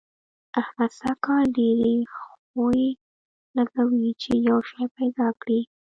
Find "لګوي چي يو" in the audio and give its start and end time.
3.57-4.57